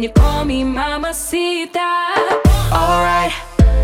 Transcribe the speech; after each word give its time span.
when 0.00 0.08
you 0.08 0.14
call 0.14 0.44
me 0.46 0.64
mamacita. 0.64 1.88
Alright, 2.72 3.32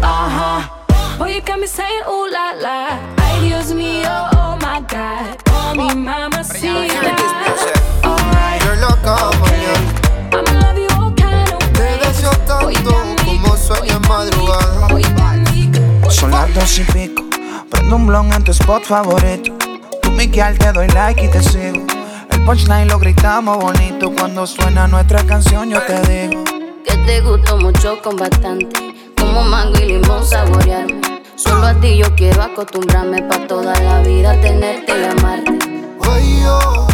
uh 0.03 0.29
huh. 0.37 1.19
Boy, 1.19 1.35
you 1.35 1.41
got 1.43 1.61
me 1.61 1.67
saying 1.67 2.05
ooh 2.09 2.31
la 2.33 2.53
la. 2.53 2.99
Ay, 3.19 3.49
Dios 3.49 3.73
mío, 3.73 4.09
oh 4.33 4.57
my 4.63 4.81
God. 4.89 5.45
Call 5.45 5.75
me 5.75 5.89
mamacita. 5.95 7.13
Alright, 8.03 8.65
You're 8.65 8.77
loca, 8.81 9.15
mañana. 9.43 9.93
I'ma 10.33 10.53
love 10.61 10.79
you 10.79 10.89
all 10.97 11.13
kind 11.13 11.53
of 11.53 11.59
Te 11.75 11.83
ways. 11.83 12.01
deseo 12.01 12.31
tanto 12.47 12.95
como 13.27 13.57
sueño 13.57 13.97
en 13.97 14.09
madrugada. 14.09 14.89
Son 16.11 16.31
las 16.31 16.55
dos 16.55 16.79
y 16.79 16.85
pico. 16.85 17.25
Prendo 17.71 17.97
un 17.97 18.07
blon 18.07 18.33
en 18.33 18.43
tu 18.43 18.53
spot 18.53 18.85
favorito. 18.85 19.53
Tú, 20.03 20.11
Miguel, 20.13 20.59
te 20.59 20.73
doy 20.73 20.89
like 20.89 21.23
y 21.23 21.29
te 21.29 21.43
sigo. 21.43 21.86
Punchline 22.47 22.87
lo 22.87 23.01
gritamos 23.01 23.59
bonito. 23.59 24.13
Cuando 24.13 24.47
suena 24.47 24.87
nuestra 24.87 25.27
canción, 25.27 25.69
yo 25.69 25.83
te 25.83 26.01
digo. 26.03 26.45
Que 26.85 26.97
te 26.99 27.21
gustó 27.21 27.59
mucho 27.59 28.01
con 28.01 28.17
bastante. 28.17 28.95
Como 29.19 29.43
mango 29.43 29.77
y 29.81 29.87
limón 29.87 30.25
saborearme. 30.25 31.01
Solo 31.35 31.67
a 31.67 31.75
ti 31.81 31.99
yo 31.99 32.07
quiero 32.15 32.45
acostumbrarme 32.45 33.21
pa' 33.25 33.49
toda 33.49 33.75
la 33.81 34.01
vida 34.03 34.41
tenerte 34.41 34.93
y 34.97 35.05
amarte. 35.07 35.59
Ay, 36.03 36.45
oh, 36.47 36.87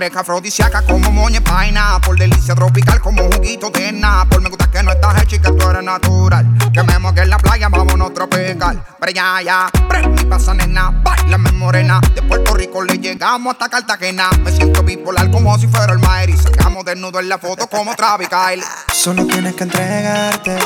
Eres 0.00 0.16
afrodisíaca 0.16 0.80
como 0.80 1.10
moña 1.10 1.42
paina. 1.42 2.00
Por 2.00 2.18
delicia 2.18 2.54
tropical 2.54 3.02
como 3.02 3.22
juguito 3.24 3.68
de 3.68 3.92
Por 4.30 4.40
me 4.40 4.48
gusta 4.48 4.70
que 4.70 4.82
no 4.82 4.92
estás 4.92 5.22
hecha 5.22 5.36
y 5.36 5.38
que 5.40 5.52
tú 5.52 5.68
eres 5.68 5.82
natural. 5.82 6.46
Que 6.72 6.82
me 6.82 6.98
moque 6.98 7.20
en 7.20 7.28
la 7.28 7.36
playa, 7.36 7.68
vámonos 7.68 8.14
tropical. 8.14 8.82
Para 8.98 9.10
allá, 9.10 9.42
ya. 9.42 9.70
Prende 9.90 10.22
y 10.22 10.24
pasa, 10.24 10.54
nena. 10.54 10.90
Bailame 11.04 11.52
morena. 11.52 12.00
De 12.14 12.22
Puerto 12.22 12.54
Rico 12.54 12.82
le 12.82 12.96
llegamos 12.96 13.52
hasta 13.52 13.68
Cartagena. 13.68 14.30
Me 14.42 14.50
siento 14.50 14.82
bipolar 14.82 15.30
como 15.30 15.58
si 15.58 15.66
fuera 15.66 15.92
el 15.92 15.98
Mayri. 15.98 16.34
Sacamos 16.34 16.82
desnudo 16.86 17.20
en 17.20 17.28
la 17.28 17.36
foto 17.36 17.66
como 17.66 17.94
Travis 17.94 18.30
Kyle. 18.30 18.64
Solo 18.94 19.26
tienes 19.26 19.54
que 19.54 19.64
entregarte. 19.64 20.56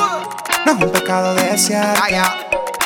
No 0.65 0.71
es 0.71 0.81
un 0.81 0.91
pecado 0.93 1.35
desearte. 1.35 2.21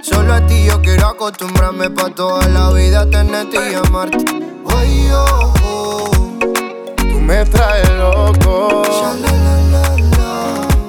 Solo 0.00 0.34
a 0.34 0.46
ti 0.46 0.64
yo 0.64 0.80
quiero 0.80 1.08
acostumbrarme 1.08 1.90
pa' 1.90 2.10
toda 2.10 2.46
la 2.48 2.70
vida 2.70 3.08
tenerte 3.10 3.58
y 3.70 3.74
amarte. 3.74 4.24
Ay, 4.76 5.10
oh, 5.12 5.52
oh. 5.64 6.10
Tú 6.96 7.20
me 7.20 7.44
traes 7.44 7.90
loco. 7.90 8.82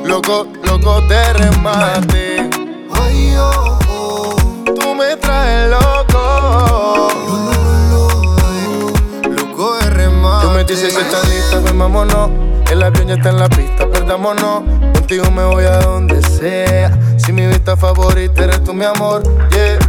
Loco, 0.06 0.48
loco 0.64 1.02
de 1.02 1.34
remate. 1.34 2.50
Ay, 2.92 3.36
oh, 3.38 3.80
oh. 3.90 4.36
Tú 4.66 4.96
me 4.96 5.16
traes 5.18 5.70
loco. 5.72 7.10
Loco 9.24 9.76
de 9.78 9.90
remate. 9.90 10.46
Tú 10.46 10.52
me 10.54 10.64
dices 10.64 10.94
que 10.94 11.02
estás 11.02 11.28
lista, 11.30 11.60
vámonos. 11.74 12.30
El 12.70 12.84
avión 12.84 13.08
ya 13.08 13.16
está 13.16 13.30
en 13.32 13.40
la 13.40 13.50
pista, 13.50 13.90
perdámonos. 13.90 14.64
Contigo 14.94 15.32
me 15.32 15.44
voy 15.44 15.66
a 15.66 15.80
donde 15.80 16.22
sea. 16.22 16.96
Si 17.30 17.34
mi 17.34 17.46
vista 17.46 17.78
favorita 17.78 18.44
eres 18.44 18.64
tú, 18.64 18.74
mi 18.74 18.86
amor, 18.86 19.22
yeah. 19.52 19.89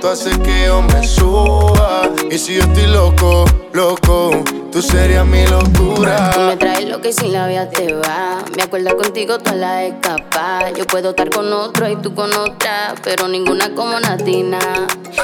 tú 0.00 0.08
haces 0.08 0.38
que 0.38 0.66
yo 0.66 0.82
me 0.82 1.06
suba. 1.06 2.10
Y 2.30 2.38
si 2.38 2.54
yo 2.54 2.62
estoy 2.62 2.86
loco, 2.86 3.44
loco, 3.72 4.30
tú 4.76 4.82
serías 4.82 5.24
mi 5.24 5.42
Tú 5.46 5.52
locura. 5.52 6.34
me 6.48 6.56
traes 6.58 6.86
lo 6.86 7.00
que 7.00 7.10
sin 7.10 7.32
la 7.32 7.46
vida 7.46 7.66
te 7.70 7.94
va. 7.94 8.44
Me 8.54 8.64
acuerdo 8.64 8.94
contigo 8.94 9.38
toda 9.38 9.56
la 9.56 9.84
escapa. 9.84 10.70
Yo 10.76 10.86
puedo 10.86 11.10
estar 11.10 11.30
con 11.30 11.50
otro 11.50 11.88
y 11.88 11.96
tú 11.96 12.14
con 12.14 12.30
otra, 12.34 12.94
pero 13.02 13.26
ninguna 13.26 13.74
como 13.74 13.98
Natina. 13.98 14.58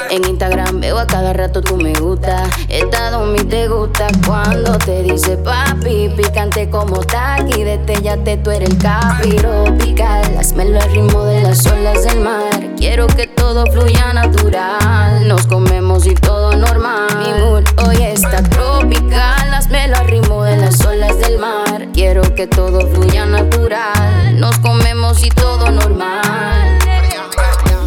En 0.09 0.25
Instagram 0.25 0.79
veo 0.79 0.97
a 0.97 1.05
cada 1.05 1.33
rato 1.33 1.61
tú 1.61 1.77
me 1.77 1.93
gusta. 1.93 2.49
Esta 2.67 3.19
mi 3.19 3.43
te 3.43 3.67
gusta 3.67 4.07
cuando 4.25 4.75
te 4.79 5.03
dice 5.03 5.37
papi. 5.37 6.09
Picante 6.17 6.67
como 6.71 7.01
taqui, 7.01 7.63
destellate, 7.63 8.37
tú 8.37 8.49
eres 8.49 8.71
el 8.71 8.77
capiro. 8.79 9.65
Pical, 9.77 10.35
hazmelo 10.35 10.81
al 10.81 10.91
ritmo 10.91 11.25
de 11.25 11.43
las 11.43 11.63
olas 11.67 12.03
del 12.03 12.21
mar. 12.21 12.69
Quiero 12.75 13.05
que 13.05 13.27
todo 13.27 13.65
fluya 13.67 14.13
natural. 14.13 15.27
Nos 15.27 15.45
comemos 15.45 16.07
y 16.07 16.15
todo 16.15 16.55
normal. 16.55 17.07
Mi 17.19 17.39
mood 17.39 17.63
hoy 17.87 18.01
está 18.01 18.41
tropical. 18.41 19.42
Hazmelo 19.53 19.97
al 19.97 20.07
ritmo 20.07 20.43
de 20.43 20.57
las 20.57 20.83
olas 20.83 21.17
del 21.19 21.37
mar. 21.37 21.87
Quiero 21.93 22.23
que 22.33 22.47
todo 22.47 22.87
fluya 22.87 23.25
natural. 23.25 24.39
Nos 24.39 24.57
comemos 24.57 25.23
y 25.23 25.29
todo 25.29 25.69
normal. 25.69 26.79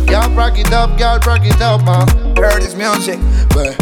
Y'all 0.06 0.32
rock 0.36 0.58
it 0.58 0.72
up, 0.72 0.96
y'all 0.96 1.18
rock 1.26 1.44
it 1.44 1.60
up, 1.60 1.82
man. 1.84 2.06
Heard 2.36 2.62
this 2.62 2.76
music. 2.76 3.18
Well, 3.54 3.74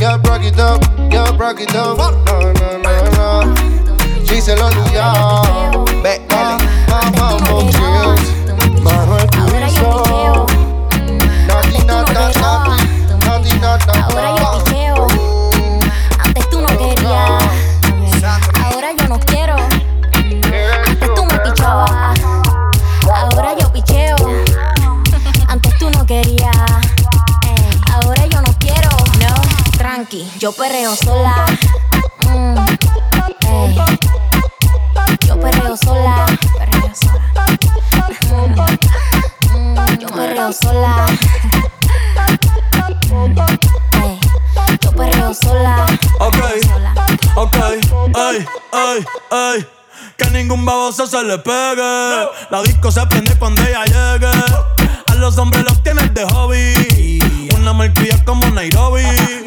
y'all 0.00 0.18
rock 0.18 0.42
it 0.44 0.58
up, 0.58 0.84
y'all 1.10 1.34
rock 1.38 1.60
it 1.60 1.74
up. 1.74 1.96
No, 1.96 2.10
no, 2.26 2.78
no, 2.82 3.44
no. 3.44 3.54
Díselo 4.28 4.66
a. 4.66 5.72
Ve. 6.02 6.20
Vamos, 6.88 7.70
chills. 7.72 8.82
Bajo 8.84 9.16
el 9.16 9.26
piso. 9.28 10.46
Nati, 11.48 11.78
nati, 11.86 12.12
nati. 12.12 12.40
Nati, 13.24 13.58
nati, 13.58 14.49
perreo 30.80 30.96
sola. 30.96 31.46
Mm, 32.26 32.56
ey. 33.48 33.76
Yo 35.26 35.38
perreo 35.38 35.76
sola. 35.76 36.26
Perreo 36.56 36.90
sola. 36.94 37.44
Mm, 39.52 39.58
mm, 39.58 39.98
yo 39.98 40.08
perreo 40.08 40.52
sola. 40.52 41.06
Ey, 44.02 44.18
Yo 44.80 44.92
perreo 44.92 45.34
sola. 45.34 45.86
Ok, 46.18 46.36
ok, 47.34 47.56
ay, 48.14 48.46
ay, 48.72 49.06
ay. 49.30 49.66
Que 50.16 50.30
ningún 50.30 50.64
baboso 50.64 51.06
se 51.06 51.22
le 51.22 51.36
pegue. 51.38 52.26
La 52.48 52.62
disco 52.62 52.90
se 52.90 53.06
prende 53.06 53.36
cuando 53.38 53.60
ella 53.62 53.84
llegue. 53.84 54.30
A 55.08 55.14
los 55.16 55.36
hombres 55.36 55.62
los 55.64 55.82
tienes 55.82 55.99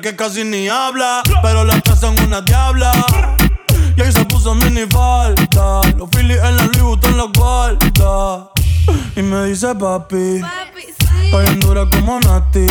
Que 0.00 0.16
casi 0.16 0.44
ni 0.44 0.68
habla, 0.68 1.22
pero 1.42 1.64
las 1.64 1.82
tres 1.82 2.00
son 2.00 2.18
una 2.26 2.40
diabla. 2.40 2.92
Y 3.96 4.02
ahí 4.02 4.12
se 4.12 4.24
puso 4.24 4.54
mini 4.54 4.86
falta, 4.90 5.80
los 5.96 6.08
Phillies 6.10 6.42
en 6.42 6.56
la 6.56 6.64
Louis 6.64 6.82
Vuitton 6.82 7.16
los 7.16 7.32
guarda. 7.32 8.50
Y 9.16 9.22
me 9.22 9.44
dice 9.44 9.74
papi, 9.74 10.40
estoy 11.24 11.44
bien 11.44 11.60
dura 11.60 11.86
como 11.90 12.18
Nati. 12.20 12.66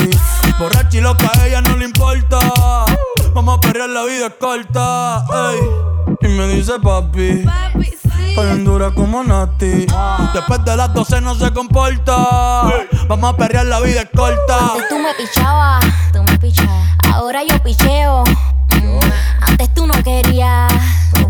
Borracha 0.60 0.98
y 0.98 1.01
loca, 1.01 1.32
a 1.39 1.48
ella 1.48 1.62
no 1.62 1.77
le 1.77 1.86
importa. 1.86 2.39
Vamos 3.34 3.58
a 3.58 3.62
perrear, 3.62 3.89
la 3.89 4.03
vida 4.03 4.27
es 4.27 4.34
corta. 4.39 5.25
ey. 5.51 5.60
Y 6.22 6.27
me 6.27 6.48
dice 6.48 6.74
papi, 6.82 7.46
estoy 7.46 8.02
bien 8.17 8.63
dura 8.65 8.91
como 8.91 9.24
Nati. 9.24 9.86
Después 10.34 10.65
de 10.65 10.75
las 10.77 10.93
12 10.93 11.22
no 11.22 11.36
se 11.36 11.51
comporta. 11.53 12.15
Vamos 13.08 13.34
a 13.34 13.38
perrear, 13.38 13.65
la 13.65 13.79
vida 13.79 14.01
es 14.01 14.10
corta. 14.15 14.58
Antes 14.60 14.89
tú 14.89 14.98
me 15.00 15.13
pichabas. 15.15 15.86
Tú 16.12 16.24
me 16.24 16.38
pichabas. 16.38 16.98
Ahora 17.13 17.41
yo 17.48 17.62
picheo. 17.63 18.24
Mm, 18.72 19.00
Antes 19.41 19.74
tú 19.74 19.86
no 19.88 19.93
querías. 20.03 20.72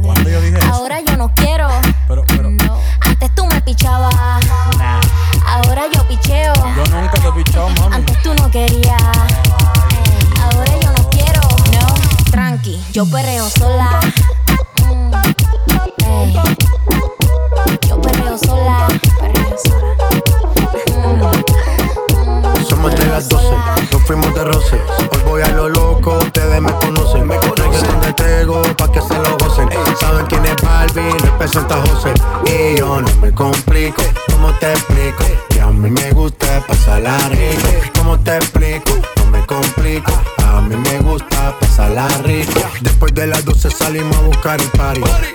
cuando 0.01 0.29
yo 0.29 0.41
dije 0.41 0.57
eso? 0.57 0.73
Ahora 0.73 0.99
yo 1.05 1.17
no 1.17 1.33
quiero. 1.35 1.67
Pero, 2.07 2.23
pero, 2.27 2.49
No. 2.51 2.79
Antes 3.01 3.33
tú 3.35 3.45
me 3.47 3.61
pichabas. 3.61 4.15
Ahora 5.45 5.83
yo 5.93 6.07
picheo. 6.07 6.53
yo 6.53 6.85
nunca 6.95 7.11
te 7.13 7.27
he 7.27 7.31
pichado, 7.43 7.69
mami. 7.69 7.95
Antes 7.95 8.21
tú 8.23 8.33
no 8.33 8.49
querías. 8.49 9.01
Ahora 10.41 10.71
yo 10.81 10.91
no 10.91 11.09
quiero. 11.09 11.41
No, 11.73 12.31
tranqui, 12.31 12.81
yo 12.91 13.05
perreo 13.09 13.32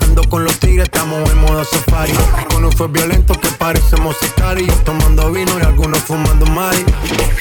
Ando 0.03 0.23
con 0.29 0.45
los 0.45 0.61
tigres, 0.61 0.85
estamos 0.85 1.29
en 1.29 1.39
modo 1.39 1.65
safari. 1.65 2.13
Uno 2.57 2.71
fue 2.71 2.87
violento 2.87 3.35
que 3.35 3.49
parecemos 3.49 4.17
sicarios. 4.21 4.73
Tomando 4.85 5.33
vino 5.33 5.59
y 5.59 5.63
algunos 5.63 5.99
fumando 6.03 6.47
mari. 6.47 6.85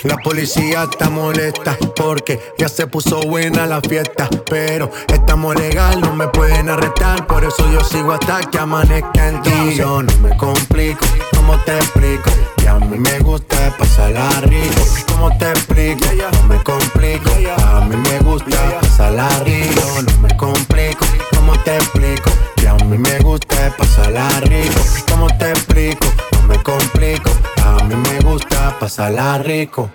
La 0.04 0.18
policía 0.18 0.88
está 0.90 1.12
molesta 1.12 1.78
porque 1.96 2.42
ya 2.58 2.68
se 2.68 2.88
puso 2.88 3.20
buena 3.22 3.68
la 3.68 3.80
fiesta. 3.82 4.28
Pero 4.50 4.90
estamos 5.08 5.56
legal, 5.56 6.02
no 6.02 6.16
me 6.16 6.28
pueden 6.30 6.68
arrestar. 6.70 7.28
Por 7.28 7.44
eso 7.44 7.72
yo 7.72 7.84
sigo 7.84 8.12
hasta 8.12 8.40
que 8.50 8.58
amanezca 8.58 9.28
en 9.28 9.42
ti. 9.44 9.76
Yo 9.76 10.02
no 10.02 10.18
me 10.18 10.36
complico, 10.36 11.06
¿cómo 11.36 11.60
te 11.60 11.78
explico? 11.78 12.32
Que 12.58 12.68
a 12.70 12.80
mí 12.80 12.98
me 12.98 13.20
gusta 13.20 13.76
pasarla 13.78 14.42
rico. 14.42 15.07
¿Cómo 15.18 15.36
te 15.40 15.50
explico? 15.50 16.06
No 16.32 16.44
me 16.44 16.64
complico. 16.64 17.32
A 17.66 17.82
mí 17.82 17.96
me 17.96 18.20
gusta 18.20 18.80
pasarla 18.80 19.28
rico. 19.44 19.82
No 20.06 20.22
me 20.22 20.38
complico. 20.38 21.06
¿Cómo 21.34 21.54
te 21.64 21.76
explico? 21.76 22.30
Que 22.56 22.68
a 22.68 22.76
mí 22.76 23.00
me 23.00 23.18
gusta 23.22 23.76
pasarla 23.76 24.30
rico. 24.42 24.80
¿Cómo 25.10 25.28
te 25.40 25.50
explico? 25.50 26.06
No 26.34 26.44
me 26.44 26.62
complico. 26.62 27.32
A 27.66 27.84
mí 27.86 27.96
me 27.96 28.20
gusta 28.20 28.78
pasarla 28.80 29.40
rico. 29.40 29.90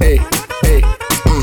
Ey, 0.00 0.18
ey, 0.62 0.82
mm, 1.26 1.42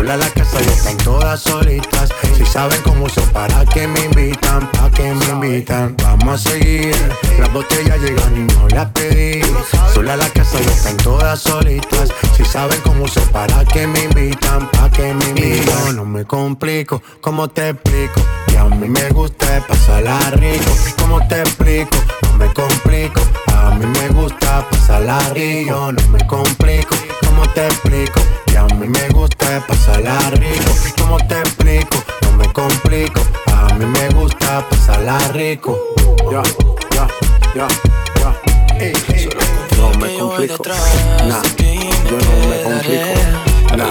Sola 0.00 0.16
la 0.16 0.30
casa 0.30 0.62
ya 0.62 0.72
están 0.72 0.96
todas 0.96 1.40
solitas. 1.40 2.08
Si 2.34 2.46
saben 2.46 2.80
cómo 2.84 3.06
son, 3.10 3.28
para 3.34 3.66
que 3.66 3.86
me 3.86 4.06
invitan, 4.06 4.66
para 4.72 4.90
que 4.90 5.12
me 5.12 5.24
invitan. 5.26 5.94
Vamos 6.02 6.46
a 6.46 6.50
seguir. 6.52 6.96
Las 7.38 7.52
botellas 7.52 8.00
llegan 8.00 8.34
y 8.34 8.54
no 8.54 8.66
las 8.68 8.90
pedí. 8.92 9.42
Sola 9.92 10.16
la 10.16 10.26
casa 10.30 10.58
ya 10.58 10.70
están 10.70 10.96
todas 10.96 11.38
solitas. 11.40 12.08
Si 12.34 12.46
saben 12.46 12.80
cómo 12.80 13.06
son, 13.08 13.28
para 13.28 13.62
que 13.66 13.86
me 13.86 14.04
invitan, 14.04 14.70
para 14.70 14.90
que 14.90 15.12
me 15.12 15.24
invitan. 15.26 15.96
No 15.96 16.06
me 16.06 16.24
complico, 16.24 17.02
¿cómo 17.20 17.48
te 17.48 17.68
explico? 17.68 18.22
Que 18.46 18.56
a 18.56 18.64
mí 18.64 18.88
me 18.88 19.06
gusta 19.10 19.62
pasarla 19.68 20.18
rico. 20.30 20.72
¿Cómo 20.98 21.28
te 21.28 21.40
explico? 21.40 21.98
No 22.22 22.38
me 22.38 22.54
complico. 22.54 23.20
A 23.54 23.74
mí 23.74 23.84
me 23.84 24.08
gusta 24.08 24.66
pasarla 24.70 25.18
rico. 25.34 25.92
No 25.92 26.08
me 26.08 26.26
complico. 26.26 26.96
¿Cómo 27.40 27.52
te 27.54 27.66
explico? 27.68 28.20
Que 28.44 28.58
a 28.58 28.64
mí 28.66 28.86
me 28.86 29.08
gusta 29.08 29.64
pasarla 29.66 30.18
rico. 30.32 30.74
¿Cómo 30.98 31.16
te 31.26 31.38
explico? 31.40 31.96
No 32.20 32.32
me 32.32 32.52
complico. 32.52 33.22
A 33.46 33.72
mí 33.76 33.86
me 33.86 34.08
gusta 34.10 34.68
pasarla 34.68 35.16
rico. 35.32 35.78
Ya, 36.30 36.42
ya, 36.94 37.08
ya, 37.54 37.68
ya. 38.20 38.76
Ey, 38.78 38.92
ey. 39.14 39.28
No 39.78 39.88
me 39.98 40.18
complico. 40.18 40.62
Nah, 41.26 41.42
yo 42.10 42.18
no 42.18 42.32
me 42.50 42.62
complico. 42.62 43.20
Nah, 43.74 43.90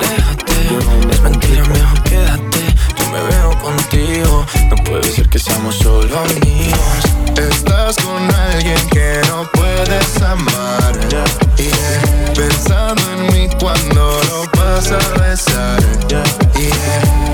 yo 0.69 0.79
no 0.81 1.07
me 1.07 1.13
Es 1.15 1.21
mentira, 1.21 1.63
mejor 1.63 2.03
quédate. 2.03 2.75
Yo 2.99 3.09
me 3.09 3.21
veo 3.31 3.59
contigo. 3.63 4.45
No 4.69 4.75
puede 4.83 5.11
ser 5.11 5.27
que 5.27 5.39
seamos 5.39 5.75
solo 5.75 6.19
amigos. 6.19 7.01
Estás 7.35 7.95
con 7.95 8.29
alguien 8.31 8.89
que 8.91 9.21
no 9.27 9.58
puedes 9.79 10.21
amar. 10.21 10.93
Yeah. 11.09 12.33
Pensando 12.35 13.01
en 13.13 13.21
mí 13.33 13.49
cuando 13.59 14.19
lo 14.29 14.45
vas 14.57 14.91
a 14.91 15.21
besar. 15.21 15.79
Yeah. 16.07 16.23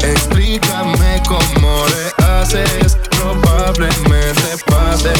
Explícame 0.03 1.21
cómo 1.27 1.85
le 1.87 2.25
haces. 2.25 2.97
Probablemente 3.17 4.57
pase 4.67 5.13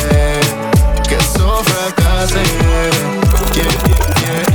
que 1.08 1.16
eso 1.16 1.64
fracase. 1.64 2.44
Yeah, 3.54 4.55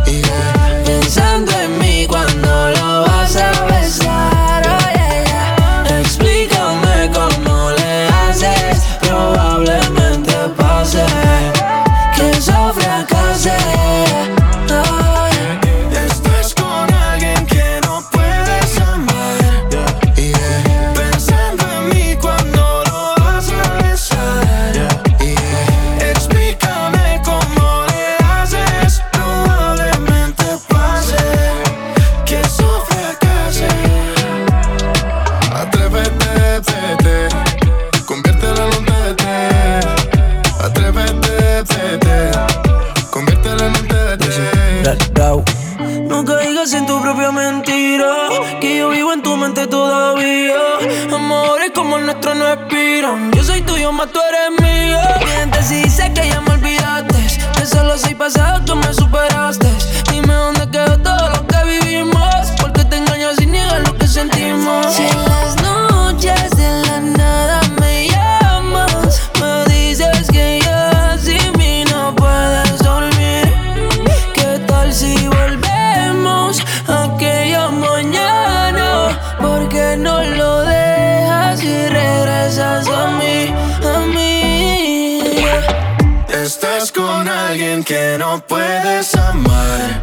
Estás 86.43 86.91
con 86.91 87.27
alguien 87.27 87.83
que 87.83 88.15
no 88.17 88.41
puedes 88.47 89.13
amar. 89.13 90.01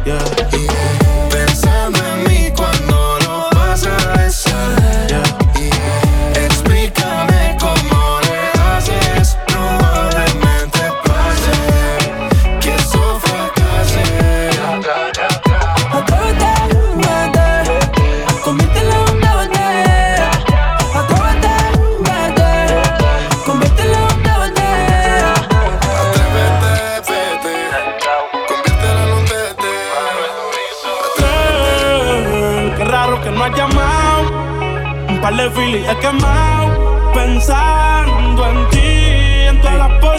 Filis 35.69 35.87
he 35.87 35.95
quemado. 35.97 37.11
Pensando 37.13 38.41
en 38.49 38.69
ti, 38.69 38.78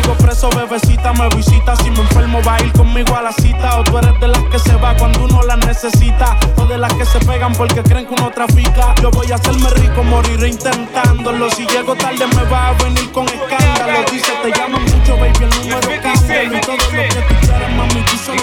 caigo 0.00 0.14
preso, 0.16 0.50
bebecita 0.50 1.12
me 1.12 1.28
visita. 1.36 1.76
Si 1.76 1.90
me 1.90 2.00
enfermo, 2.00 2.40
va 2.46 2.56
a 2.56 2.62
ir 2.62 2.72
conmigo 2.72 3.16
a 3.16 3.22
la 3.22 3.32
cita. 3.32 3.78
O 3.78 3.84
tú 3.84 3.98
eres 3.98 4.18
de 4.20 4.28
las 4.28 4.42
que 4.44 4.58
se 4.58 4.74
va 4.76 4.96
cuando 4.96 5.24
uno 5.24 5.42
la 5.42 5.56
necesita. 5.56 6.38
O 6.56 6.66
de 6.66 6.78
las 6.78 6.92
que 6.94 7.04
se 7.04 7.18
pegan 7.20 7.52
porque 7.52 7.82
creen 7.82 8.06
que 8.06 8.14
uno 8.14 8.30
trafica. 8.30 8.94
Yo 9.02 9.10
voy 9.10 9.30
a 9.32 9.34
hacerme 9.36 9.68
rico, 9.70 10.02
moriré 10.02 10.48
intentándolo. 10.48 11.50
Si 11.50 11.66
llego 11.66 11.94
tarde, 11.96 12.26
me 12.26 12.42
va 12.44 12.68
a 12.68 12.72
venir 12.74 13.10
con 13.12 13.26
escándalo. 13.26 14.04
Dice, 14.10 14.32
te 14.42 14.50
llaman 14.52 14.82
mucho, 14.82 15.16
baby, 15.16 15.32
el 15.40 15.50
número 15.50 15.88
cámbialo. 16.02 16.56
Y 16.56 16.60
todo 16.60 16.76
lo 16.76 16.82
que 16.82 17.00
tú 17.22 17.34
quieras, 17.46 17.76
mami, 17.76 18.02
tú 18.02 18.16
solo 18.16 18.42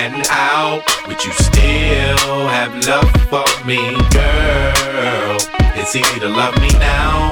and 0.00 0.26
out? 0.30 0.82
Would 1.06 1.22
you 1.22 1.32
still 1.32 2.48
have 2.48 2.72
love 2.88 3.10
for 3.28 3.44
me, 3.66 3.76
girl? 4.16 5.36
It's 5.76 5.94
easy 5.94 6.20
to 6.20 6.28
love 6.28 6.58
me 6.58 6.70
now. 6.78 7.30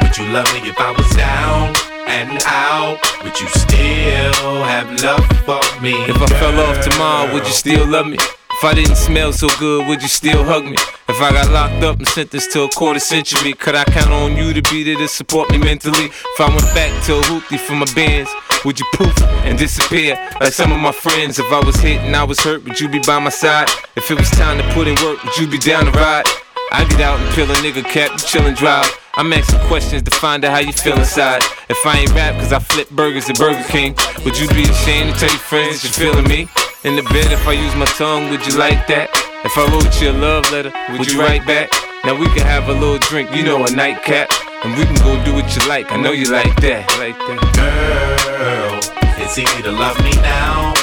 Would 0.00 0.16
you 0.16 0.26
love 0.32 0.48
me 0.54 0.60
if 0.70 0.80
I 0.80 0.90
was 0.96 1.10
down 1.14 1.74
and 2.08 2.42
out? 2.46 2.98
Would 3.22 3.38
you 3.38 3.48
still 3.48 4.64
have 4.64 4.88
love 5.02 5.26
for 5.44 5.60
me? 5.82 5.92
If 6.08 6.16
I 6.22 6.26
fell 6.40 6.58
off 6.60 6.82
tomorrow, 6.82 7.32
would 7.34 7.46
you 7.46 7.52
still 7.52 7.86
love 7.86 8.06
me? 8.06 8.16
If 8.64 8.70
I 8.70 8.74
didn't 8.76 8.96
smell 8.96 9.30
so 9.30 9.50
good, 9.58 9.86
would 9.88 10.00
you 10.00 10.08
still 10.08 10.42
hug 10.42 10.64
me? 10.64 10.78
If 11.06 11.20
I 11.20 11.32
got 11.32 11.52
locked 11.52 11.84
up 11.84 11.98
and 11.98 12.08
sentenced 12.08 12.50
to 12.52 12.62
a 12.62 12.68
quarter 12.70 12.98
century, 12.98 13.52
could 13.52 13.74
I 13.74 13.84
count 13.84 14.08
on 14.08 14.38
you 14.38 14.54
to 14.54 14.62
be 14.72 14.82
there 14.82 14.96
to 14.96 15.06
support 15.06 15.50
me 15.50 15.58
mentally? 15.58 16.06
If 16.06 16.40
I 16.40 16.48
went 16.48 16.72
back 16.72 16.88
to 17.04 17.18
a 17.18 17.58
for 17.58 17.74
my 17.74 17.84
bands, 17.94 18.30
would 18.64 18.80
you 18.80 18.86
poof 18.94 19.20
and 19.44 19.58
disappear 19.58 20.16
like 20.40 20.54
some 20.54 20.72
of 20.72 20.80
my 20.80 20.92
friends? 20.92 21.38
If 21.38 21.52
I 21.52 21.60
was 21.60 21.76
hit 21.76 22.00
and 22.00 22.16
I 22.16 22.24
was 22.24 22.40
hurt, 22.40 22.64
would 22.64 22.80
you 22.80 22.88
be 22.88 23.00
by 23.00 23.18
my 23.18 23.28
side? 23.28 23.68
If 23.96 24.10
it 24.10 24.18
was 24.18 24.30
time 24.30 24.56
to 24.56 24.64
put 24.72 24.88
in 24.88 24.94
work, 25.04 25.22
would 25.22 25.36
you 25.36 25.46
be 25.46 25.58
down 25.58 25.84
to 25.84 25.90
ride? 25.90 26.24
I 26.72 26.86
get 26.88 27.02
out 27.02 27.20
and 27.20 27.34
peel 27.34 27.50
a 27.50 27.54
nigga 27.56 27.84
cap, 27.84 28.16
chill 28.16 28.46
and 28.46 28.56
drive. 28.56 28.88
I'm 29.16 29.30
asking 29.34 29.60
questions 29.68 30.00
to 30.04 30.10
find 30.10 30.42
out 30.42 30.52
how 30.52 30.60
you 30.60 30.72
feel 30.72 30.98
inside. 30.98 31.42
If 31.68 31.84
I 31.84 31.98
ain't 31.98 32.14
rap, 32.14 32.40
cause 32.40 32.50
I 32.50 32.60
flip 32.60 32.88
burgers 32.88 33.28
at 33.28 33.36
Burger 33.36 33.62
King, 33.68 33.94
would 34.24 34.38
you 34.38 34.48
be 34.48 34.62
ashamed 34.62 35.12
to 35.12 35.20
tell 35.20 35.28
your 35.28 35.38
friends 35.38 35.82
that 35.82 35.98
you're 35.98 36.12
feeling 36.14 36.26
me? 36.26 36.48
In 36.84 36.96
the 36.96 37.02
bed, 37.04 37.32
if 37.32 37.48
I 37.48 37.52
use 37.52 37.74
my 37.76 37.86
tongue, 37.96 38.28
would 38.28 38.46
you 38.46 38.58
like 38.58 38.86
that? 38.88 39.08
If 39.40 39.56
I 39.56 39.64
wrote 39.72 39.88
you 40.02 40.10
a 40.10 40.12
love 40.12 40.44
letter, 40.52 40.70
would 40.92 41.10
you 41.10 41.18
write 41.18 41.46
back? 41.46 41.72
Now 42.04 42.12
we 42.12 42.26
can 42.36 42.44
have 42.44 42.68
a 42.68 42.74
little 42.74 42.98
drink, 42.98 43.34
you 43.34 43.42
know, 43.42 43.64
a 43.64 43.70
nightcap. 43.70 44.28
And 44.62 44.76
we 44.76 44.84
can 44.84 44.96
go 44.96 45.16
do 45.24 45.32
what 45.32 45.48
you 45.56 45.66
like, 45.66 45.90
I 45.90 45.96
know 45.96 46.12
you 46.12 46.28
like 46.30 46.54
that. 46.60 46.84
Like 47.00 47.16
that. 47.16 47.40
Girl, 47.56 48.76
it's 49.16 49.38
easy 49.38 49.62
to 49.62 49.72
love 49.72 49.96
me 50.04 50.12
now. 50.20 50.76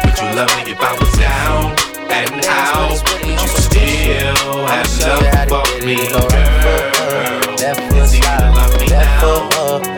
Would 0.00 0.16
you 0.16 0.32
love 0.32 0.48
me 0.64 0.72
if 0.72 0.80
I 0.80 0.96
was 0.96 1.12
down 1.20 1.76
and 2.08 2.40
out? 2.48 2.96
Would 3.20 3.28
you 3.28 3.52
still 3.52 4.64
have 4.64 4.88
love 5.52 5.68
for 5.68 5.84
me, 5.84 6.08
girl? 6.08 6.24
It's 7.52 8.16
easy 8.16 8.24
to 8.24 8.48
love 8.48 8.80
me 8.80 8.86
now. 8.96 9.97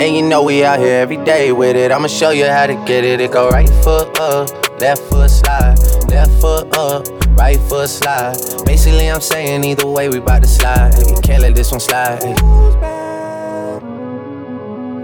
And 0.00 0.16
you 0.16 0.22
know 0.22 0.42
we 0.42 0.64
out 0.64 0.80
here 0.80 1.00
every 1.00 1.18
day 1.18 1.52
with 1.52 1.76
it. 1.76 1.92
I'ma 1.92 2.08
show 2.08 2.30
you 2.30 2.46
how 2.46 2.66
to 2.66 2.74
get 2.84 3.04
it. 3.04 3.20
It 3.20 3.30
go 3.30 3.48
right 3.48 3.68
foot 3.84 4.18
up, 4.18 4.50
left 4.80 5.02
foot 5.02 5.30
slide, 5.30 5.78
left 6.08 6.32
foot 6.40 6.76
up, 6.76 7.06
right 7.38 7.60
foot 7.68 7.88
slide. 7.88 8.36
Basically, 8.66 9.08
I'm 9.08 9.20
saying 9.20 9.62
either 9.64 9.86
way, 9.86 10.08
we 10.08 10.18
bout 10.18 10.42
to 10.42 10.48
slide. 10.48 10.94
Hey, 10.94 11.14
can't 11.22 11.42
let 11.42 11.54
this 11.54 11.70
one 11.70 11.80
slide. 11.80 12.22
Hey. 12.22 12.34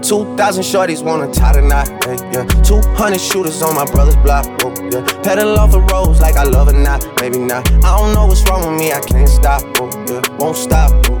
2,000 0.01 0.63
shorties 0.63 1.03
wanna 1.03 1.31
tie 1.31 1.53
the 1.53 1.61
knot, 1.61 1.87
yeah. 2.33 2.43
200 2.63 3.21
shooters 3.21 3.61
on 3.61 3.75
my 3.75 3.85
brother's 3.85 4.15
block, 4.17 4.45
oh, 4.65 4.73
yeah. 4.91 5.05
Pedal 5.21 5.57
off 5.57 5.71
the 5.71 5.79
roads 5.79 6.19
like 6.19 6.35
I 6.35 6.43
love 6.43 6.67
it, 6.67 6.73
not, 6.73 7.05
maybe 7.21 7.37
not. 7.37 7.69
I 7.85 7.97
don't 7.97 8.13
know 8.13 8.25
what's 8.25 8.43
wrong 8.49 8.69
with 8.69 8.77
me, 8.77 8.91
I 8.91 8.99
can't 8.99 9.29
stop, 9.29 9.61
oh, 9.79 9.89
yeah. 10.09 10.21
Won't 10.37 10.57
stop, 10.57 10.91
oh, 11.09 11.20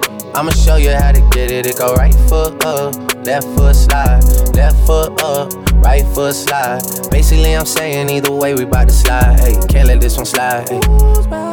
I'ma 0.33 0.51
show 0.51 0.77
you 0.77 0.91
how 0.91 1.11
to 1.11 1.21
get 1.31 1.51
it. 1.51 1.65
It 1.65 1.77
go 1.77 1.93
right 1.95 2.13
foot 2.29 2.63
up, 2.65 2.95
left 3.25 3.47
foot 3.57 3.75
slide, 3.75 4.23
left 4.55 4.77
foot 4.87 5.21
up, 5.21 5.53
right 5.83 6.05
foot 6.15 6.33
slide. 6.33 6.81
Basically, 7.11 7.55
I'm 7.55 7.65
saying 7.65 8.09
either 8.09 8.31
way, 8.31 8.55
we 8.55 8.65
bout 8.65 8.87
to 8.87 8.93
slide. 8.93 9.39
Hey, 9.39 9.55
can't 9.67 9.87
let 9.87 9.99
this 9.99 10.15
one 10.15 10.25
slide. 10.25 10.69
Hey. 10.69 11.50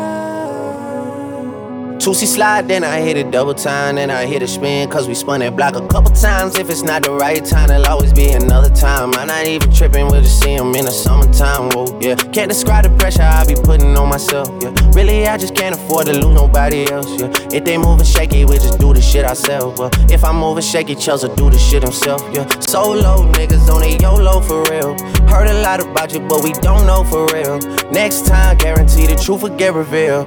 Two-C 1.99 2.27
slide, 2.27 2.69
then 2.69 2.85
I 2.85 3.01
hit 3.01 3.17
it 3.17 3.31
double 3.33 3.55
time, 3.55 3.97
then 3.97 4.09
I 4.11 4.25
hit 4.25 4.41
a 4.43 4.49
spin, 4.49 4.89
cause 4.89 5.09
we 5.09 5.15
spun 5.15 5.41
that 5.41 5.57
block 5.57 5.75
a 5.75 5.87
couple 5.89 6.13
times. 6.13 6.57
If 6.57 6.71
it's 6.71 6.83
not 6.83 7.03
the 7.03 7.11
right 7.11 7.45
time, 7.45 7.69
there'll 7.69 7.87
always 7.87 8.13
be 8.13 8.31
another 8.31 8.71
time. 8.71 9.13
I'm 9.15 9.27
not 9.27 9.47
even 9.47 9.73
tripping, 9.73 10.07
we'll 10.07 10.23
just 10.23 10.41
see 10.41 10.55
him 10.55 10.75
in 10.77 10.85
the 10.85 10.93
summertime, 10.93 11.71
whoa, 11.71 11.99
yeah. 12.01 12.15
Can't 12.15 12.49
describe 12.49 12.85
the 12.85 12.91
pressure 12.97 13.23
I 13.23 13.45
be 13.45 13.57
putting 13.57 13.97
on 13.97 14.09
myself, 14.09 14.49
yeah. 14.63 14.73
Really, 14.93 15.27
I 15.27 15.37
just 15.37 15.57
can't 15.57 15.75
afford 15.75 16.07
to 16.07 16.13
lose 16.13 16.35
nobody 16.35 16.89
else, 16.91 17.09
yeah. 17.21 17.31
If 17.53 17.65
they 17.65 17.77
moving 17.77 18.07
shaky, 18.07 18.45
we 18.45 18.55
just 18.55 18.79
do 18.79 18.95
the 18.95 19.03
shit 19.03 19.25
ourselves, 19.25 19.79
well. 19.79 19.91
If 20.09 20.25
I'm 20.25 20.37
moving 20.37 20.63
shaky, 20.63 20.95
Chelsea 20.95 21.29
do 21.35 21.51
the 21.51 21.59
shit 21.59 21.83
himself, 21.83 22.23
yeah. 22.33 22.49
Solo 22.61 23.31
niggas 23.33 23.69
on 23.69 23.83
a 23.83 23.97
YOLO 23.99 24.41
for 24.41 24.63
real. 24.71 24.97
Heard 25.29 25.49
a 25.49 25.63
lot 25.63 25.81
about 25.81 26.15
you, 26.15 26.21
but 26.21 26.45
we 26.45 26.53
don't 26.53 26.87
know 26.87 27.03
for 27.05 27.27
real. 27.35 27.59
Next 27.91 28.25
time, 28.25 28.57
guarantee 28.57 29.07
the 29.07 29.17
truth 29.17 29.43
will 29.43 29.57
get 29.57 29.75
revealed. 29.75 30.27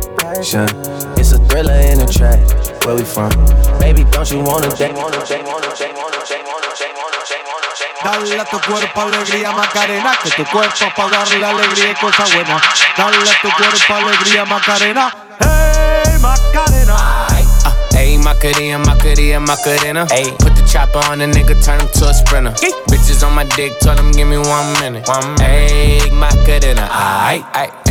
passion. 0.35 0.67
It's 1.19 1.31
a 1.33 1.39
thriller 1.47 1.79
in 1.91 1.99
the 1.99 2.07
track. 2.07 2.39
Where 2.85 2.95
we 2.95 3.03
from? 3.03 3.31
Baby, 3.79 4.03
don't 4.11 4.29
you 4.31 4.39
wanna 4.39 4.69
dance? 4.69 4.97
Dale 8.03 8.39
a 8.39 8.45
tu 8.45 8.59
cuerpo 8.61 9.01
alegría 9.01 9.51
Macarena, 9.51 10.17
que 10.23 10.31
tu 10.31 10.43
cuerpo 10.45 10.85
para 10.95 11.09
darle 11.09 11.45
alegría 11.45 11.91
y 11.91 11.95
cosa 11.95 12.23
buena. 12.33 12.59
Dale 12.97 13.17
a 13.17 13.41
tu 13.41 13.49
cuerpo 13.57 13.93
alegría 13.93 14.45
Macarena, 14.45 15.13
hey 15.39 16.17
Macarena. 16.19 17.27
Ayy, 18.01 18.17
Macarena, 18.17 18.79
Macarena, 18.79 19.39
Macarena. 19.39 20.07
Ayy, 20.09 20.31
put 20.39 20.55
the 20.55 20.63
chopper 20.65 20.97
on 21.11 21.19
the 21.19 21.25
nigga, 21.25 21.53
turn 21.63 21.79
him 21.79 21.87
to 21.93 22.09
a 22.09 22.13
sprinter. 22.13 22.51
Bitches 22.89 23.21
on 23.23 23.35
my 23.35 23.43
dick, 23.55 23.77
tell 23.79 23.95
him 23.95 24.11
give 24.11 24.27
me 24.27 24.37
one 24.37 24.73
minute. 24.81 25.07
One 25.07 25.35
minute. 25.35 25.71
Ayy, 25.71 26.11
Macarena, 26.11 26.87
aight, 26.89 27.45
aight. 27.53 27.69
Ayy, 27.85 27.90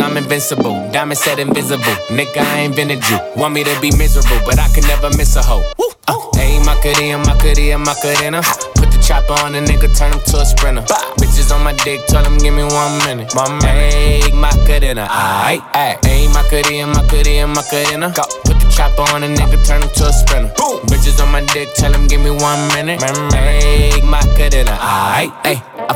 I'm 0.01 0.17
invincible. 0.17 0.89
Diamond 0.91 1.17
said 1.19 1.39
invisible. 1.39 1.95
Nigga, 2.09 2.41
I 2.41 2.59
invented 2.61 3.07
you. 3.07 3.19
Want 3.35 3.53
me 3.53 3.63
to 3.63 3.79
be 3.81 3.95
miserable, 3.95 4.41
but 4.45 4.59
I 4.59 4.67
can 4.73 4.83
never 4.87 5.09
miss 5.15 5.35
a 5.35 5.43
hoe. 5.43 5.63
Uh, 6.07 6.17
Ayy, 6.41 6.65
Macarena, 6.65 7.17
Macarena, 7.19 7.77
Macarena. 7.77 8.41
Put 8.75 8.89
the 8.91 8.99
chopper 9.05 9.33
on 9.45 9.53
a 9.55 9.61
nigga, 9.61 9.95
turn 9.95 10.11
him 10.11 10.19
to 10.25 10.41
a 10.41 10.45
sprinter. 10.45 10.81
Bitches 11.21 11.53
on 11.53 11.63
my 11.63 11.73
dick, 11.85 12.01
tell 12.07 12.25
him 12.25 12.37
give 12.39 12.53
me 12.53 12.63
one 12.63 12.97
minute. 13.05 13.29
Minute. 13.35 13.63
Ayy, 13.63 14.33
Macarena, 14.33 15.07
aight, 15.07 15.61
aight. 15.73 16.01
Ayy, 16.01 16.33
Macarena, 16.33 16.87
Macarena, 16.87 17.47
Macarena. 17.47 18.09
Put 18.43 18.57
the 18.59 18.73
chopper 18.75 19.03
on 19.13 19.23
a 19.23 19.27
nigga, 19.27 19.63
turn 19.65 19.83
him 19.83 19.89
to 19.95 20.07
a 20.07 20.13
sprinter. 20.13 20.51
Bitches 20.89 21.21
on 21.21 21.31
my 21.31 21.41
dick, 21.53 21.69
tell 21.75 21.93
him 21.93 22.07
give 22.07 22.21
me 22.21 22.31
one 22.31 22.59
minute. 22.73 22.99
Ayy, 22.99 24.01
Macarena, 24.03 24.75
aight, 24.81 25.31
ayy. 25.43 25.80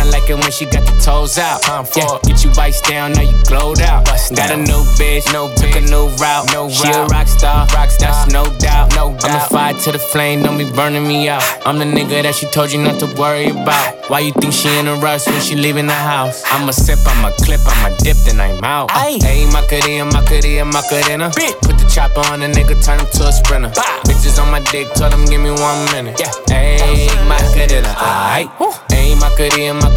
I 0.00 0.04
like 0.04 0.30
it 0.30 0.34
when 0.40 0.50
she 0.50 0.64
got 0.64 0.80
the 0.88 0.96
toes 1.04 1.36
out. 1.36 1.60
Time 1.60 1.84
Yeah. 1.94 2.18
Get 2.24 2.42
you 2.42 2.50
iced 2.56 2.84
down, 2.84 3.12
now 3.12 3.20
you 3.20 3.36
glowed 3.44 3.82
out. 3.82 4.06
Got 4.06 4.50
a 4.50 4.56
new 4.56 4.82
bitch, 4.96 5.30
no 5.30 5.52
took 5.54 5.76
a 5.76 5.80
new 5.80 6.08
route. 6.16 6.50
No 6.52 6.70
she 6.70 6.88
a 6.88 7.04
rock 7.04 7.28
star, 7.28 7.66
rock 7.74 7.90
star, 7.90 8.08
that's 8.08 8.32
no 8.32 8.44
doubt. 8.58 8.94
No 8.96 9.12
doubt. 9.12 9.24
I'm 9.24 9.36
a 9.36 9.48
fire 9.52 9.74
to 9.74 9.92
the 9.92 9.98
flame, 9.98 10.42
don't 10.42 10.56
be 10.56 10.64
burning 10.64 11.06
me 11.06 11.28
out. 11.28 11.42
I'm 11.66 11.78
the 11.78 11.84
nigga 11.84 12.22
that 12.22 12.34
she 12.34 12.46
told 12.46 12.72
you 12.72 12.80
not 12.82 12.98
to 13.00 13.06
worry 13.20 13.50
about. 13.50 14.08
Why 14.08 14.20
you 14.20 14.32
think 14.32 14.54
she 14.54 14.68
in 14.78 14.88
a 14.88 14.94
rush 14.96 15.26
when 15.26 15.40
she 15.42 15.54
leaving 15.54 15.86
the 15.86 16.00
house? 16.12 16.42
I'ma 16.46 16.70
sip, 16.70 16.98
I'ma 17.06 17.30
clip, 17.44 17.60
I'ma 17.66 17.94
dip, 17.98 18.16
then 18.24 18.40
I'm 18.40 18.64
out. 18.64 18.88
Ayy, 18.90 19.52
Macarena, 19.52 20.06
Macarena, 20.06 20.64
Macarena. 20.64 21.30
Put 21.60 21.76
the 21.76 21.90
chopper 21.92 22.24
on 22.32 22.40
a 22.42 22.48
nigga, 22.48 22.74
turn 22.82 23.00
him 23.00 23.06
to 23.20 23.28
a 23.28 23.32
sprinter. 23.32 23.68
Bitches 24.08 24.40
on 24.40 24.50
my 24.50 24.60
dick, 24.72 24.88
tell 24.94 25.10
them 25.10 25.26
give 25.26 25.42
me 25.42 25.50
one 25.50 25.84
minute. 25.92 26.18
Yeah, 26.18 26.32
Ayy, 26.48 27.12
Macarena, 27.28 27.92
aight. 28.00 28.48
Ayy, 28.90 29.18
Macarena, 29.20 29.50
Macarena, 29.50 29.89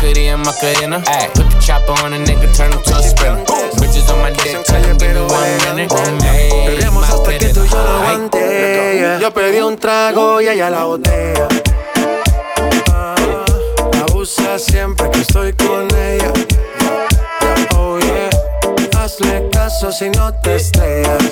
Macarena. 0.43 1.01
Ayy, 1.07 1.29
put 1.33 1.49
the 1.49 1.59
chopper 1.59 1.93
on 2.03 2.13
a 2.13 2.17
nigga, 2.17 2.55
turn 2.55 2.71
him 2.71 2.81
to 2.83 2.95
a 2.95 3.03
sprinter. 3.03 3.43
Bitches 3.79 4.09
on 4.11 4.19
my 4.19 4.31
dick, 4.31 4.63
tell 4.65 4.81
them 4.81 4.97
give 4.97 5.13
me 5.13 5.21
one 5.21 5.57
minute. 5.65 5.89
Bebemos 6.67 7.03
hasta 7.09 7.37
que 7.37 7.49
tú 7.53 7.63
y 7.63 7.69
yo 7.69 7.83
lo 7.83 7.89
aguante. 7.89 9.19
Yo 9.21 9.31
pedí 9.31 9.59
un 9.59 9.77
trago 9.77 10.41
y 10.41 10.47
ella 10.47 10.69
la 10.69 10.83
botella. 10.83 11.47
Ah, 12.91 13.15
abusa 14.07 14.59
siempre 14.59 15.09
que 15.11 15.21
estoy 15.21 15.53
con 15.53 15.87
ella. 15.95 16.31
Oh 17.75 17.99
yeah, 17.99 18.29
hazle 18.99 19.49
caso 19.51 19.91
si 19.91 20.09
no 20.09 20.33
te 20.41 20.55
estrellas. 20.55 21.31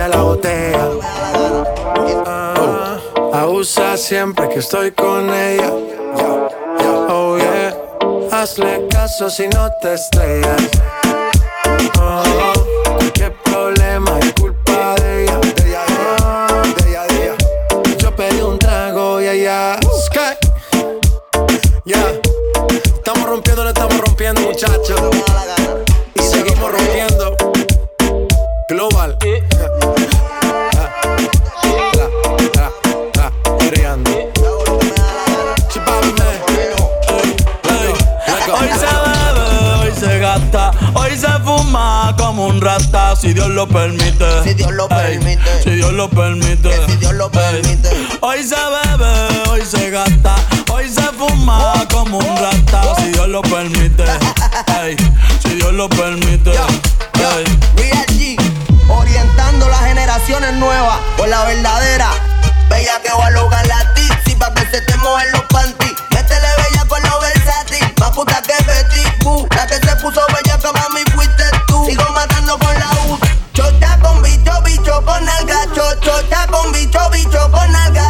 Yo 0.00 0.06
pedí 0.06 0.08
un 0.08 0.08
trago 0.08 0.08
y 0.08 0.08
ella 0.08 0.08
la 0.08 0.22
botella. 0.22 0.88
Ah, 2.26 2.98
La 3.32 3.48
usa 3.48 3.96
siempre 3.96 4.48
que 4.48 4.60
estoy 4.60 4.92
con 4.92 5.28
ella. 5.28 5.70
Oh 7.08 7.36
yeah. 7.36 7.76
Hazle 8.32 8.86
caso 8.88 9.28
si 9.28 9.46
no 9.48 9.70
te 9.82 9.94
estrellas. 9.94 10.70
Oh, 12.00 12.19
bicho, 76.90 77.10
bicho 77.10 77.50
con 77.52 77.76
alga. 77.76 78.09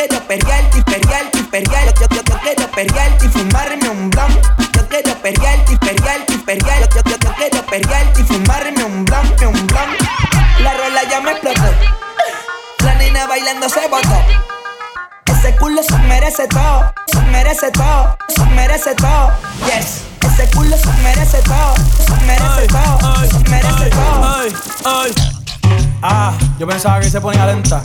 Yo 0.00 0.06
quiero 0.08 0.26
perrearte 0.26 0.78
y 0.78 0.82
perrearte 0.82 1.38
y 1.38 1.42
perrearte. 1.42 2.00
Yo, 2.00 2.06
yo, 2.08 2.22
yo 2.24 2.38
quiero 2.40 2.70
perrearte 2.70 3.26
y 3.26 3.28
fumarme 3.28 3.88
un 3.90 4.08
blunt. 4.08 4.46
Yo 4.74 4.88
quiero 4.88 5.14
perrearte 5.20 5.72
y 5.74 5.76
perrearte 5.76 6.32
y 6.32 6.38
perrearte. 6.38 6.88
Yo, 6.94 7.02
yo, 7.10 7.16
yo 7.18 7.34
quiero 7.34 7.66
perrearte 7.66 8.20
y 8.22 8.24
fumarme 8.24 8.82
un 8.82 9.04
blunt, 9.04 9.42
un 9.42 9.66
blunt. 9.66 10.00
La 10.60 10.72
rola 10.72 11.02
ya 11.10 11.20
me 11.20 11.32
explotó. 11.32 11.64
La 12.82 12.94
nena 12.94 13.26
bailando 13.26 13.68
se 13.68 13.86
botó. 13.88 14.24
Ese 15.26 15.54
culo 15.56 15.82
se 15.82 15.98
merece 15.98 16.48
todo, 16.48 16.94
se 17.06 17.20
merece 17.20 17.70
todo, 17.70 18.16
se 18.28 18.44
merece 18.46 18.94
todo. 18.94 19.32
Yes, 19.66 20.04
ese 20.32 20.50
culo 20.56 20.78
se 20.78 20.92
merece 21.02 21.42
todo, 21.42 21.74
se 22.06 22.24
merece 22.24 22.66
todo, 22.68 23.26
se 23.26 23.50
merece 23.50 23.90
todo. 23.90 24.34
Ay, 24.34 24.56
ay. 24.86 25.14
Ah, 26.00 26.32
yo 26.58 26.66
pensaba 26.66 27.00
que 27.00 27.10
se 27.10 27.20
ponía 27.20 27.44
lenta. 27.44 27.84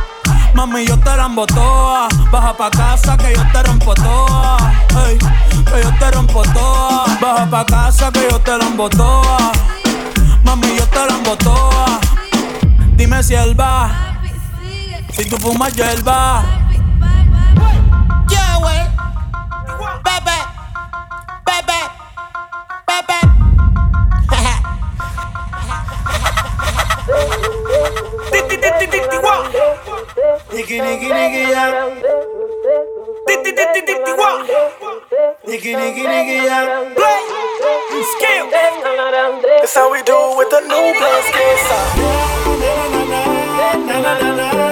Mami, 0.53 0.85
yo 0.85 0.97
te 0.99 1.15
la 1.15 1.29
toa. 1.47 2.07
Baja 2.31 2.53
pa' 2.57 2.69
casa 2.71 3.17
que 3.17 3.33
yo 3.33 3.43
te 3.51 3.63
rompo 3.63 3.93
toa. 3.93 4.57
Ey, 5.07 5.17
que 5.17 5.81
yo 5.83 5.91
te 5.99 6.11
rompo 6.11 6.41
toa. 6.53 7.05
Baja 7.21 7.49
pa' 7.49 7.65
casa 7.65 8.11
que 8.11 8.27
yo 8.29 8.39
te 8.39 8.57
la 8.57 8.89
toa. 8.89 9.51
Mami, 10.43 10.75
yo 10.77 10.85
te 10.87 11.05
la 11.05 11.35
toa. 11.37 11.99
Dime 12.95 13.23
si 13.23 13.33
él 13.33 13.59
va. 13.59 14.17
Si 15.13 15.29
tú 15.29 15.37
fumas 15.37 15.73
hierba. 15.73 16.43
Yeah, 16.43 16.60
Nigga, 30.61 30.77
nigga, 30.77 31.09
nigga, 31.09 31.41
yeah. 31.49 31.89
Nigga, 35.47 35.71
nigga, 35.73 36.03
nigga, 36.05 36.35
yeah. 36.45 36.93
Play. 36.93 37.21
Scale. 38.13 38.47
That's 39.41 39.73
how 39.73 39.91
we 39.91 40.03
do 40.03 40.13
with 40.37 40.51
the 40.51 40.61
new 40.61 40.93
blast. 40.99 41.33
Na 42.61 42.73
na 42.93 43.01
na 43.09 43.21
na 43.57 44.01
na 44.03 44.21
na 44.21 44.33
na 44.37 44.51
na. 44.53 44.70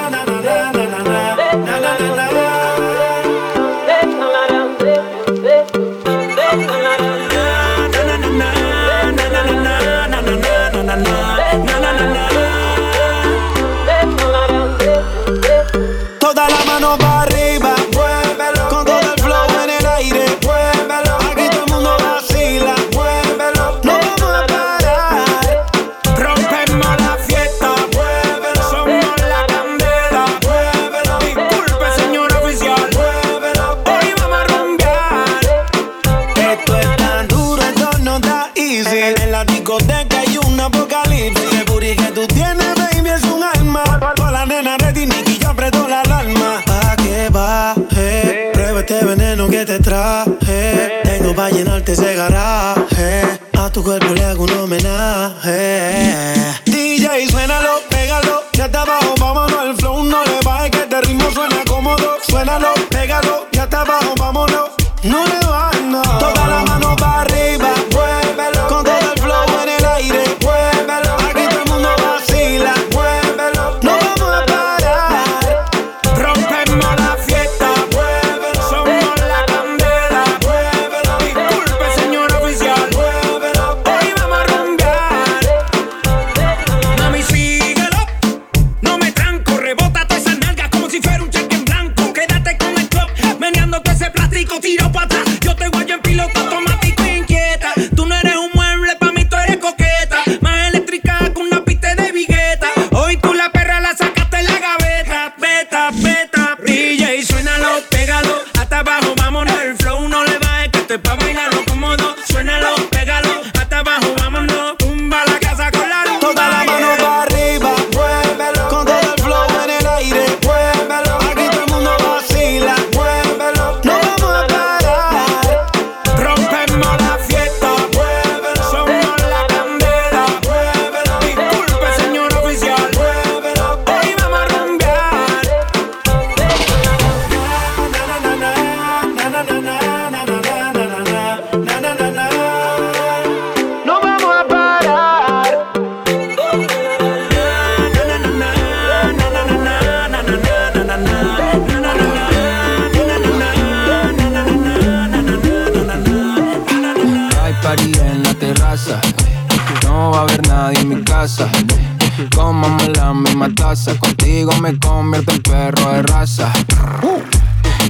La 163.09 163.15
misma 163.15 163.49
taza. 163.55 163.97
Contigo 163.97 164.51
me 164.61 164.77
convierto 164.77 165.33
en 165.33 165.41
perro 165.41 165.91
de 165.91 166.03
raza. 166.03 166.51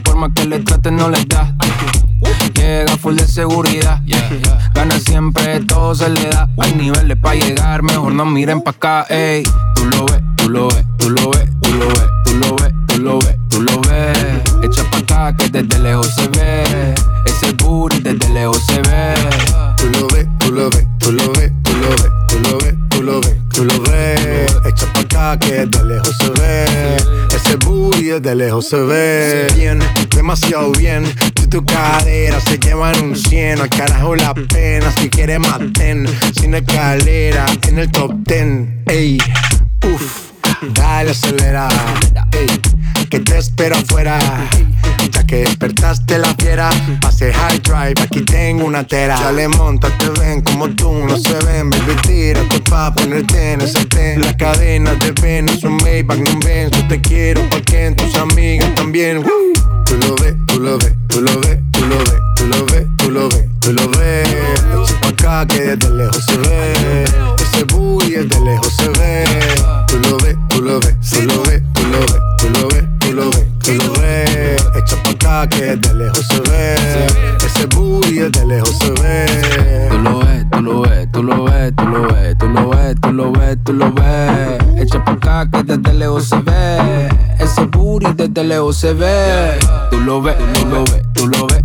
Por 0.03 0.15
más 0.15 0.31
que 0.33 0.45
le 0.45 0.59
traten, 0.59 0.95
no 0.95 1.09
les 1.09 1.27
da. 1.27 1.53
Llega 2.53 2.95
full 2.97 3.15
de 3.15 3.27
seguridad. 3.27 4.01
Gana 4.73 4.97
siempre, 4.99 5.59
todo 5.61 5.93
se 5.93 6.09
le 6.09 6.29
da. 6.29 6.47
Hay 6.59 6.73
niveles 6.73 7.17
para 7.17 7.35
llegar, 7.35 7.83
mejor 7.83 8.13
no 8.13 8.25
miren 8.25 8.61
pa' 8.61 8.71
acá. 8.71 9.05
Ey, 9.09 9.43
tú 9.75 9.85
lo 9.85 10.05
ves, 10.05 10.21
tú 10.37 10.49
lo 10.49 10.67
ves, 10.69 10.85
tú 10.97 11.09
lo 11.09 11.31
ves, 11.31 11.49
tú 11.61 11.73
lo 11.73 11.87
ves, 11.89 12.09
tú 12.23 12.33
lo 12.37 12.55
ves, 12.55 12.73
tú 12.87 12.97
lo 12.99 13.19
ves, 13.19 13.35
tú 13.49 13.61
lo 13.61 13.81
ves. 13.81 14.17
Echa 14.63 14.83
pa' 14.89 14.99
acá 14.99 15.35
que 15.35 15.49
desde 15.49 15.79
lejos 15.79 16.07
se 16.15 16.27
ve. 16.29 16.95
Ese 17.25 17.51
booty 17.53 17.99
desde 17.99 18.29
lejos 18.29 18.63
se 18.65 18.81
ve. 18.81 19.15
Tú 19.77 19.85
lo 19.89 20.07
ves, 20.07 20.27
tú 20.39 20.51
lo 20.51 20.69
ves, 20.69 20.87
tú 20.99 21.11
lo 21.11 21.31
ves, 21.33 21.51
tú 21.63 21.73
lo 21.73 21.89
ves, 21.89 22.11
tú 22.27 22.39
lo 22.39 22.49
ves, 22.49 22.49
tú 22.49 22.49
lo 22.49 22.57
ves, 22.57 22.57
tú 22.57 22.57
lo 22.57 22.57
ves. 22.59 22.88
Que 25.37 25.67
de 25.67 25.85
lejos 25.85 26.17
se 26.17 26.29
ve. 26.41 26.97
Ese 27.35 27.55
booty 27.57 28.19
de 28.19 28.33
lejos 28.33 28.67
se 28.67 28.77
ve. 28.77 29.47
Bien, 29.55 29.79
demasiado 30.15 30.71
bien. 30.71 31.05
Si 31.39 31.45
tu 31.45 31.63
cadera 31.63 32.39
se 32.41 32.57
llevan 32.57 32.99
un 32.99 33.15
100, 33.15 33.61
al 33.61 33.69
carajo 33.69 34.15
la 34.15 34.33
pena. 34.33 34.91
Si 34.99 35.07
quieres 35.07 35.39
maten, 35.39 36.07
sin 36.33 36.55
escalera, 36.55 37.45
en 37.67 37.77
el 37.77 37.91
top 37.91 38.11
10. 38.25 38.69
Ey, 38.87 39.19
uff, 39.93 40.31
dale 40.73 41.11
acelera. 41.11 41.67
Ey, 42.31 42.47
que 43.09 43.19
te 43.19 43.37
espero 43.37 43.75
afuera. 43.75 44.19
Ya 45.11 45.25
que 45.25 45.37
despertaste 45.37 46.19
la 46.19 46.35
fiera, 46.35 46.69
pase 47.01 47.33
high 47.33 47.59
drive, 47.59 48.01
aquí 48.01 48.21
tengo 48.21 48.65
una 48.65 48.83
tera. 48.85 49.17
Ya 49.19 49.31
le 49.31 49.47
monta, 49.47 49.89
te 49.97 50.09
ven 50.19 50.41
como 50.41 50.69
tú, 50.69 50.93
no 50.93 51.17
se 51.17 51.33
ven, 51.45 51.69
baby, 51.69 51.95
tírate 52.03 52.59
pa' 52.61 52.93
ponerte 52.93 53.53
en 53.53 53.61
ese 53.61 53.85
ten. 53.85 54.21
La 54.21 54.35
cadena 54.37 54.93
de 54.95 55.11
Venus, 55.11 55.63
un 55.63 55.77
Maybach, 55.77 56.19
no 56.19 56.39
ven, 56.45 56.69
yo 56.69 56.87
te 56.87 57.01
quiero 57.01 57.41
porque 57.49 57.91
tus 57.97 58.15
amigas 58.15 58.73
también. 58.75 59.23
Booty 88.49 88.55
desde 88.55 88.55
lejos 88.55 88.77
se 88.77 88.93
ve. 88.93 89.59
Tú 89.91 89.99
lo 89.99 90.21
ves, 90.21 90.35
tú 90.53 90.65
lo 90.65 90.83
ves, 90.83 91.03
tú 91.13 91.27
lo 91.27 91.27
ves, 91.27 91.27
tú 91.27 91.27
lo 91.27 91.47
ves, 91.47 91.63